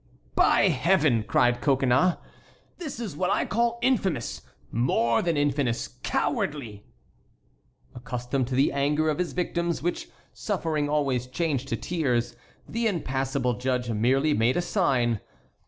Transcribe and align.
"By 0.33 0.69
Heaven!" 0.69 1.21
cried 1.27 1.61
Coconnas; 1.61 2.17
"this 2.79 2.99
is 2.99 3.15
what 3.15 3.29
I 3.29 3.45
call 3.45 3.77
infamous; 3.83 4.41
more 4.71 5.21
than 5.21 5.37
infamous—cowardly!" 5.37 6.83
Accustomed 7.93 8.47
to 8.47 8.55
the 8.55 8.71
anger 8.71 9.09
of 9.09 9.19
his 9.19 9.33
victims, 9.33 9.83
which 9.83 10.09
suffering 10.33 10.89
always 10.89 11.27
changed 11.27 11.67
to 11.67 11.77
tears, 11.77 12.35
the 12.67 12.87
impassible 12.87 13.53
judge 13.59 13.91
merely 13.91 14.33
made 14.33 14.57
a 14.57 14.61
sign. 14.63 15.19